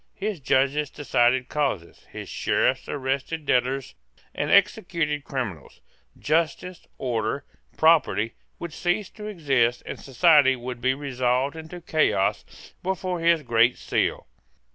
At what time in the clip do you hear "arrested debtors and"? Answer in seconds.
2.89-4.49